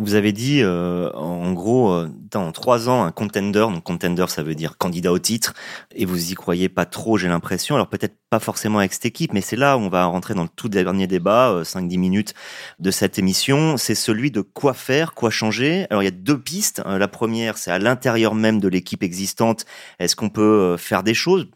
[0.00, 4.44] Vous avez dit, euh, en gros, euh, dans trois ans, un contender, donc contender, ça
[4.44, 5.54] veut dire candidat au titre,
[5.92, 7.74] et vous y croyez pas trop, j'ai l'impression.
[7.74, 10.44] Alors peut-être pas forcément avec cette équipe, mais c'est là où on va rentrer dans
[10.44, 12.34] le tout dernier débat, euh, 5-10 minutes
[12.78, 13.76] de cette émission.
[13.76, 15.86] C'est celui de quoi faire, quoi changer.
[15.90, 16.80] Alors il y a deux pistes.
[16.86, 19.64] Euh, La première, c'est à l'intérieur même de l'équipe existante.
[19.98, 21.48] Est-ce qu'on peut euh, faire des choses?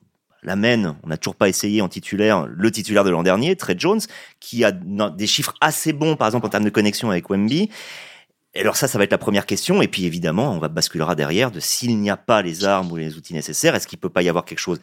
[0.43, 3.77] La mène, on n'a toujours pas essayé en titulaire, le titulaire de l'an dernier, Trey
[3.79, 4.01] Jones,
[4.41, 7.71] qui a des chiffres assez bons, par exemple, en termes de connexion avec Wemby.
[8.55, 9.81] Et alors ça, ça va être la première question.
[9.83, 12.97] Et puis évidemment, on va basculera derrière de s'il n'y a pas les armes ou
[12.97, 14.81] les outils nécessaires, est-ce qu'il peut pas y avoir quelque chose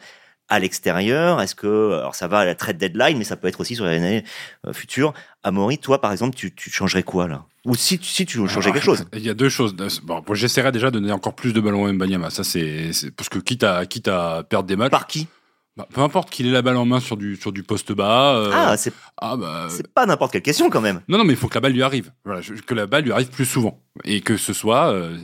[0.48, 1.40] à l'extérieur?
[1.40, 3.84] Est-ce que alors ça va à la trade deadline, mais ça peut être aussi sur
[3.84, 4.24] l'année
[4.66, 5.14] euh, future.
[5.44, 7.44] Amaury, toi par exemple, tu, tu changerais quoi là?
[7.66, 9.76] Ou si, tu- si tu changeais quelque chose Il y a deux choses.
[10.02, 12.30] Bon, j'essaierai déjà de donner encore plus de ballons à Mbanyama.
[12.30, 15.28] Ça, c'est, c'est- parce que quitte à, quitte à perdre des matchs, Par qui?
[15.76, 18.34] Bah, peu importe qu'il ait la balle en main sur du, sur du poste bas.
[18.36, 21.00] euh, Ah, c'est ah, bah, pas n'importe quelle question quand même.
[21.08, 22.12] Non, non, mais il faut que la balle lui arrive.
[22.24, 23.82] Voilà, je- que la balle lui arrive plus souvent.
[24.04, 25.16] Et que ce soit euh,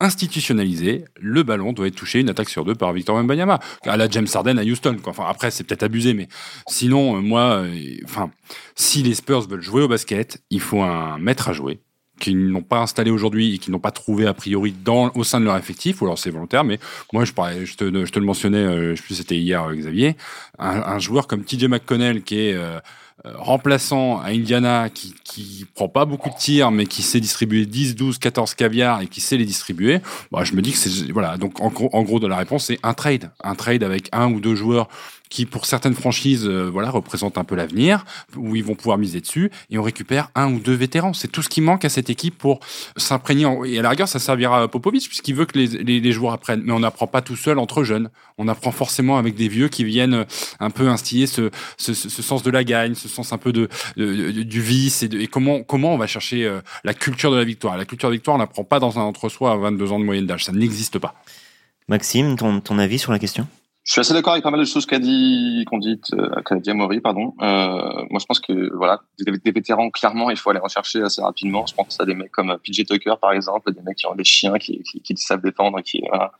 [0.00, 1.04] institutionnalisé.
[1.20, 3.58] Le ballon doit être touché une attaque sur deux par Victor Wembanyama.
[3.84, 4.96] À la James Harden à Houston.
[5.02, 5.10] Quoi.
[5.10, 6.28] Enfin, après, c'est peut-être abusé, mais
[6.68, 8.30] sinon, euh, moi, euh, enfin,
[8.76, 11.80] si les Spurs veulent jouer au basket, il faut un maître à jouer
[12.18, 15.40] qu'ils n'ont pas installé aujourd'hui et qu'ils n'ont pas trouvé a priori dans, au sein
[15.40, 16.78] de leur effectif, ou alors c'est volontaire, mais
[17.12, 19.64] moi je, parlais, je, te, je te le mentionnais, euh, je sais plus c'était hier
[19.64, 20.16] euh, Xavier,
[20.58, 22.80] un, un, joueur comme TJ McConnell qui est euh,
[23.24, 27.96] remplaçant à Indiana, qui, qui prend pas beaucoup de tirs, mais qui sait distribuer 10,
[27.96, 30.00] 12, 14 caviar et qui sait les distribuer,
[30.30, 32.78] bah, je me dis que c'est, voilà, donc en, en gros de la réponse c'est
[32.82, 34.88] un trade, un trade avec un ou deux joueurs
[35.28, 38.04] qui pour certaines franchises euh, voilà représente un peu l'avenir
[38.36, 41.12] où ils vont pouvoir miser dessus et on récupère un ou deux vétérans.
[41.12, 42.60] C'est tout ce qui manque à cette équipe pour
[42.96, 46.12] s'imprégner et à la rigueur ça servira à Popovic puisqu'il veut que les, les, les,
[46.12, 46.62] joueurs apprennent.
[46.64, 48.10] Mais on n'apprend pas tout seul entre jeunes.
[48.38, 50.24] On apprend forcément avec des vieux qui viennent
[50.60, 54.30] un peu instiller ce, ce, ce sens de la gagne sens un peu de, de,
[54.30, 57.36] de du vice et, de, et, comment comment on va chercher euh, la culture de
[57.36, 59.92] la victoire la culture de la victoire on n'apprend pas dans un entre-soi à 22
[59.92, 61.14] ans de moyenne d'âge ça n'existe pas
[61.88, 63.46] Maxime ton, ton avis sur la question?
[63.84, 66.56] Je suis assez d'accord avec pas mal de choses qu'a dit, qu'on dit, euh, qu'a
[66.56, 67.32] dit Amaury, pardon.
[67.40, 71.22] Euh, moi, je pense que voilà, des, des, vétérans, clairement, il faut aller rechercher assez
[71.22, 71.64] rapidement.
[71.64, 74.24] Je pense à des mecs comme PJ Tucker, par exemple, des mecs qui ont des
[74.24, 76.32] chiens, qui, qui, qui savent défendre, qui voilà,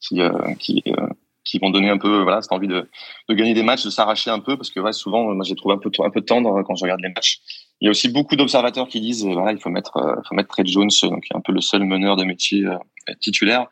[0.00, 1.06] qui, euh, qui, euh,
[1.46, 2.88] qui vont donner un peu voilà cette envie de,
[3.28, 5.74] de gagner des matchs, de s'arracher un peu, parce que ouais, souvent, moi, j'ai trouvé
[5.74, 7.38] un peu un peu tendre quand je regarde les matchs.
[7.80, 10.48] Il y a aussi beaucoup d'observateurs qui disent voilà, il faut mettre, euh, faut mettre
[10.48, 12.76] Trey Jones, donc un peu le seul meneur de métier euh,
[13.20, 13.66] titulaire.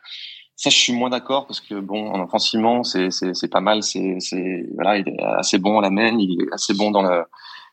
[0.56, 3.82] Ça, je suis moins d'accord parce que bon, en offensivement, c'est c'est pas mal.
[3.82, 7.02] C'est c'est voilà, il est assez bon à la main, il est assez bon dans
[7.02, 7.26] la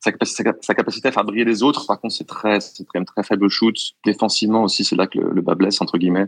[0.04, 1.86] sa capacité, sa capacité à faire briller les autres.
[1.86, 3.76] Par contre, c'est très c'est quand même très faible shoot.
[4.04, 6.26] Défensivement aussi, c'est là que le, le, bas blesse entre guillemets.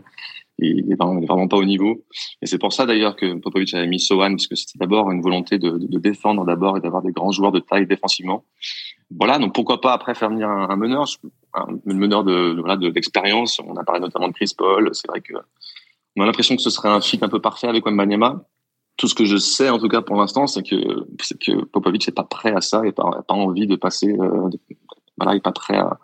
[0.60, 2.04] Et il est vraiment, il est vraiment pas au niveau.
[2.40, 5.20] Et c'est pour ça d'ailleurs que Popovic avait mis Sohan parce que c'était d'abord une
[5.20, 8.44] volonté de, de, de défendre d'abord et d'avoir des grands joueurs de taille défensivement.
[9.10, 11.06] Voilà, donc pourquoi pas après faire venir un, un meneur,
[11.54, 13.60] un meneur de, de voilà d'expérience.
[13.66, 14.90] On a parlé notamment de Chris Paul.
[14.92, 15.34] C'est vrai que
[16.16, 18.44] on a l'impression que ce serait un fit un peu parfait avec Wembanyama.
[18.96, 20.76] Tout ce que je sais, en tout cas pour l'instant, c'est que
[21.20, 24.12] c'est que Popovic n'est pas prêt à ça et pas, pas envie de passer.
[24.12, 24.58] Euh, de,
[25.18, 25.98] voilà, il est pas prêt à,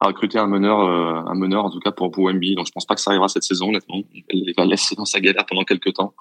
[0.00, 2.54] à recruter un meneur, euh, un meneur en tout cas pour Wemby.
[2.54, 3.68] Donc je pense pas que ça arrivera cette saison.
[3.68, 6.14] Honnêtement, il va laisser dans sa galère pendant quelques temps.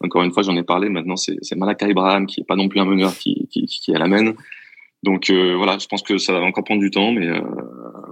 [0.00, 0.88] Encore une fois, j'en ai parlé.
[0.88, 3.98] Maintenant, c'est Malaka Ibrahim qui est pas non plus un meneur qui qui, qui à
[3.98, 4.34] la main.
[5.02, 7.42] Donc euh, voilà, je pense que ça va encore prendre du temps, mais euh,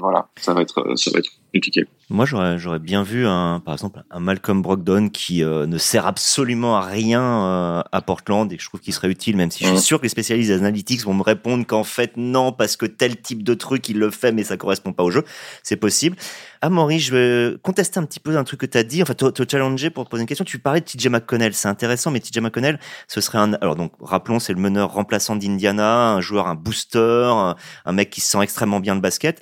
[0.02, 1.84] voilà, ça va être ça va être compliqué.
[2.10, 6.76] Moi, j'aurais bien vu un par exemple un Malcolm Brogdon qui euh, ne sert absolument
[6.76, 9.70] à rien euh, à Portland et que je trouve qu'il serait utile, même si je
[9.70, 12.84] suis sûr que les spécialistes des analytics vont me répondre qu'en fait non parce que
[12.84, 15.24] tel type de truc il le fait mais ça correspond pas au jeu.
[15.62, 16.16] C'est possible.
[16.62, 19.14] Ah Maury, je vais contester un petit peu un truc que tu as dit, enfin
[19.14, 20.44] te, te challenger pour te poser une question.
[20.44, 23.92] Tu parlais de TJ McConnell, c'est intéressant, mais TJ McConnell, ce serait un alors donc
[24.00, 28.32] rappelons c'est le meneur remplaçant d'Indiana, un joueur, un booster, un, un mec qui se
[28.32, 29.40] sent extrêmement bien de basket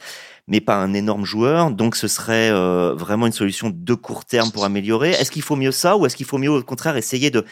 [0.50, 1.70] mais pas un énorme joueur.
[1.70, 5.10] Donc ce serait euh, vraiment une solution de court terme pour améliorer.
[5.12, 7.46] Est-ce qu'il faut mieux ça ou est-ce qu'il faut mieux au contraire essayer de,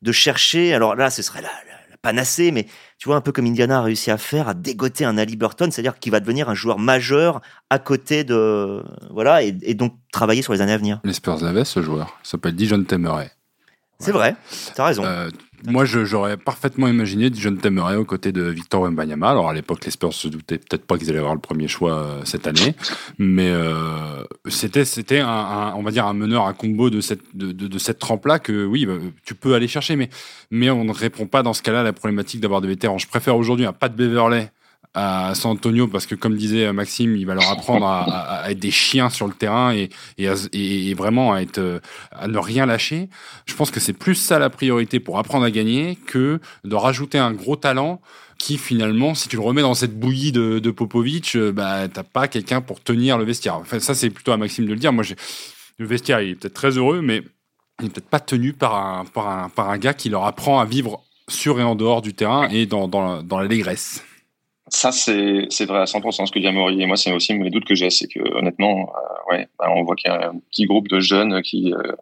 [0.00, 0.72] de chercher?
[0.72, 2.66] Alors là, ce serait la, la, la, panacée, mais
[2.98, 5.70] tu vois, un peu comme Indiana a réussi à faire, à dégoter un Ali Burton,
[5.72, 7.40] c'est-à-dire qu'il va devenir un joueur majeur
[7.70, 8.82] à côté de...
[9.10, 11.00] Voilà, et, et donc travailler sur les années à venir.
[11.02, 13.30] Les Spurs avaient ce joueur, ça s'appelle Dijon Temeray.
[13.98, 14.36] C'est vrai,
[14.74, 15.04] t'as raison.
[15.04, 15.30] Euh,
[15.66, 19.30] moi, j'aurais parfaitement imaginé Dijon Temeray aux côtés de Victor Wembanyama.
[19.30, 21.94] Alors, à l'époque, les Spurs se doutaient peut-être pas qu'ils allaient avoir le premier choix
[21.94, 22.74] euh, cette année,
[23.18, 27.22] mais euh, c'était, c'était un, un, on va dire, un meneur à combo de cette,
[27.34, 30.10] de, de, de cette trempe-là que, oui, bah, tu peux aller chercher, mais,
[30.50, 32.98] mais on ne répond pas dans ce cas-là à la problématique d'avoir des vétérans.
[32.98, 34.50] Je préfère aujourd'hui un Pat Beverley
[34.94, 38.70] à San Antonio parce que comme disait Maxime, il va leur apprendre à, être des
[38.70, 41.80] chiens sur le terrain et, vraiment à être
[42.12, 43.08] à ne rien lâcher.
[43.46, 47.18] Je pense que c'est plus ça la priorité pour apprendre à gagner que de rajouter
[47.18, 48.00] un gros talent
[48.38, 52.28] qui finalement, si tu le remets dans cette bouillie de, de Popovic, bah t'as pas
[52.28, 53.56] quelqu'un pour tenir le vestiaire.
[53.56, 54.92] Enfin, ça c'est plutôt à Maxime de le dire.
[54.92, 55.04] Moi,
[55.78, 57.22] le vestiaire il est peut-être très heureux, mais
[57.80, 61.62] il est peut-être pas tenu par un, gars qui leur apprend à vivre sur et
[61.62, 64.04] en dehors du terrain et dans, dans l'allégresse.
[64.74, 66.82] Ça, c'est, vrai à 100% ce que dit Amaury.
[66.82, 67.90] Et moi, c'est aussi mes doutes que j'ai.
[67.90, 70.98] C'est que, honnêtement, euh, ouais, bah, on voit qu'il y a un petit groupe de
[70.98, 71.92] jeunes qui, euh,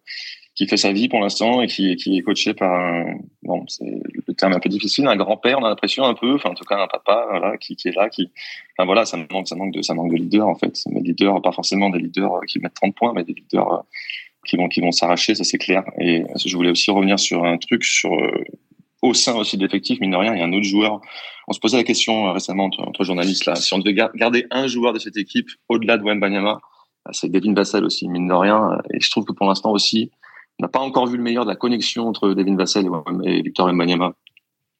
[0.55, 3.85] qui fait sa vie pour l'instant et qui, est coaché par un, bon, c'est
[4.27, 6.65] le terme un peu difficile, un grand-père, on a l'impression un peu, enfin, en tout
[6.65, 8.31] cas, un papa, voilà, qui, qui est là, qui,
[8.73, 10.83] enfin, voilà, ça manque, ça manque de, ça manque de leaders, en fait.
[10.91, 13.85] Mais leaders, pas forcément des leaders qui mettent 30 points, mais des leaders
[14.47, 15.85] qui vont, qui vont s'arracher, ça c'est clair.
[16.01, 18.17] Et je voulais aussi revenir sur un truc sur,
[19.03, 21.01] au sein aussi de l'effectif, mine de rien, il y a un autre joueur.
[21.49, 24.47] On se posait la question euh, récemment entre, entre, journalistes là, si on devait garder
[24.51, 26.61] un joueur de cette équipe au-delà de Wembanyama,
[27.05, 28.79] bah, c'est Devin Vassell aussi, mine de rien.
[28.95, 30.11] Et je trouve que pour l'instant aussi,
[30.59, 32.87] on n'a pas encore vu le meilleur de la connexion entre Devin Vassell
[33.25, 34.15] et Victor Wembanyama.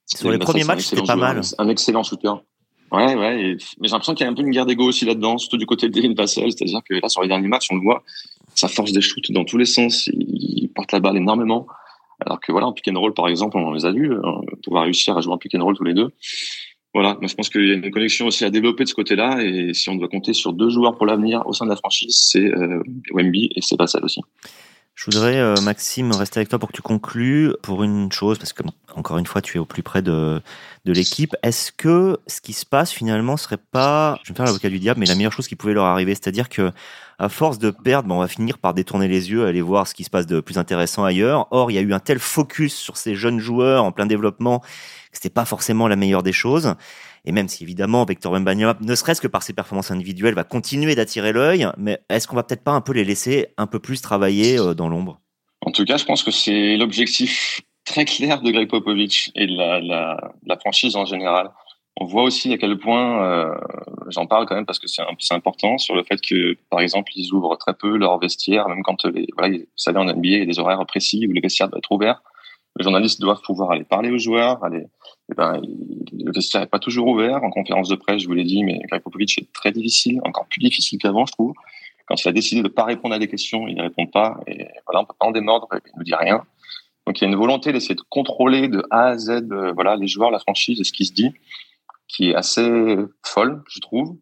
[0.05, 1.41] Sur les premiers matchs, c'était pas mal.
[1.57, 2.31] Un, excellent shooter.
[2.91, 3.41] Ouais, ouais.
[3.41, 5.57] Et, mais j'ai l'impression qu'il y a un peu une guerre d'ego aussi là-dedans, surtout
[5.57, 6.51] du côté de Devin Vassell.
[6.51, 8.03] C'est-à-dire que là, sur les derniers matchs, on le voit,
[8.55, 10.07] ça force des shoots dans tous les sens.
[10.13, 11.67] Il porte la balle énormément.
[12.25, 14.81] Alors que voilà, en pick and roll, par exemple, on les a vus, on va
[14.81, 16.09] réussir à jouer en pick and roll tous les deux.
[16.93, 19.43] voilà, moi je pense qu'il y a une connexion aussi à développer de ce côté-là,
[19.43, 22.27] et si on doit compter sur deux joueurs pour l'avenir au sein de la franchise,
[22.31, 22.81] c'est euh,
[23.11, 24.21] Wemby et c'est Vassal aussi.
[24.95, 28.53] Je voudrais, euh, Maxime, rester avec toi pour que tu conclues pour une chose, parce
[28.53, 28.61] que,
[28.95, 30.41] encore une fois, tu es au plus près de,
[30.85, 31.35] l'équipe.
[31.41, 34.79] Est-ce que ce qui se passe finalement serait pas, je vais me faire l'avocat du
[34.79, 36.71] diable, mais la meilleure chose qui pouvait leur arriver, c'est-à-dire que
[37.19, 40.03] à force de perdre, on va finir par détourner les yeux, aller voir ce qui
[40.03, 41.47] se passe de plus intéressant ailleurs.
[41.51, 44.59] Or, il y a eu un tel focus sur ces jeunes joueurs en plein développement
[44.59, 44.65] que
[45.13, 46.75] c'était pas forcément la meilleure des choses.
[47.25, 50.95] Et même si évidemment Victor Wembanyama, ne serait-ce que par ses performances individuelles, va continuer
[50.95, 54.01] d'attirer l'œil, mais est-ce qu'on va peut-être pas un peu les laisser un peu plus
[54.01, 55.21] travailler euh, dans l'ombre?
[55.65, 59.55] En tout cas, je pense que c'est l'objectif très clair de Greg Popovich et de
[59.55, 61.51] la, franchise en général.
[61.99, 63.55] On voit aussi à quel point, euh,
[64.07, 67.31] j'en parle quand même parce que c'est important, sur le fait que, par exemple, ils
[67.33, 70.41] ouvrent très peu leur vestiaire, même quand les, voilà, vous savez, en NBA, il y
[70.41, 72.21] a des horaires précis où les vestiaires doivent être ouverts.
[72.77, 74.87] Les journalistes doivent pouvoir aller parler aux joueurs, aller,
[75.31, 77.43] eh ben, le vestiaire n'est pas toujours ouvert.
[77.43, 80.45] En conférence de presse, je vous l'ai dit, mais Greg Popovich est très difficile, encore
[80.47, 81.53] plus difficile qu'avant, je trouve.
[82.05, 84.39] Quand il a décidé de ne pas répondre à des questions, il ne répond pas.
[84.47, 86.43] Et voilà, on peut pas en démordre, il nous dit rien.
[87.07, 89.95] Donc il y a une volonté d'essayer de contrôler de A à Z, euh, voilà,
[89.95, 91.31] les joueurs, la franchise et ce qui se dit,
[92.07, 94.17] qui est assez folle, je trouve.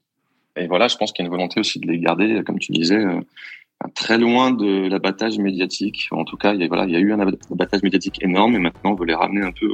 [0.55, 2.71] Et voilà, je pense qu'il y a une volonté aussi de les garder, comme tu
[2.71, 3.21] disais, euh,
[3.95, 6.07] très loin de l'abattage médiatique.
[6.11, 9.05] En tout cas, il y a, eu un abattage médiatique énorme et maintenant on veut
[9.05, 9.67] les ramener un peu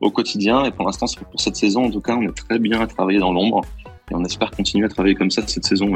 [0.00, 0.64] au, quotidien.
[0.64, 3.18] Et pour l'instant, pour cette saison, en tout cas, on est très bien à travailler
[3.18, 3.62] dans l'ombre
[4.10, 5.94] et on espère continuer à travailler comme ça cette saison.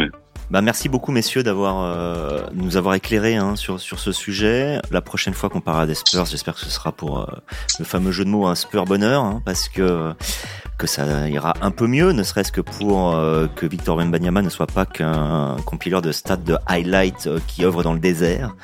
[0.50, 4.80] Bah merci beaucoup messieurs d'avoir euh, nous avoir éclairé hein, sur sur ce sujet.
[4.90, 7.26] La prochaine fois qu'on parlera des Spurs, j'espère que ce sera pour euh,
[7.78, 10.14] le fameux jeu de mots un Spur bonheur, hein, parce que
[10.78, 14.48] que ça ira un peu mieux, ne serait-ce que pour euh, que Victor Wembanyama ne
[14.48, 18.54] soit pas qu'un compileur de stats de highlight euh, qui œuvre dans le désert.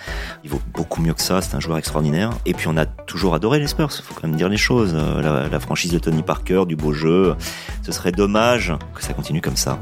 [0.44, 2.30] Il vaut beaucoup mieux que ça, c'est un joueur extraordinaire.
[2.46, 4.92] Et puis on a toujours adoré les Spurs, faut quand même dire les choses.
[4.94, 7.34] Euh, la, la, franchise de Tony Parker, du beau jeu,
[7.82, 9.80] ce serait dommage que ça continue comme ça.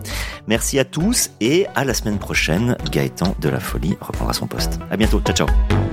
[0.49, 2.77] Merci à tous et à la semaine prochaine.
[2.91, 4.79] Gaëtan de la Folie reprendra son poste.
[4.91, 5.92] À bientôt, ciao ciao.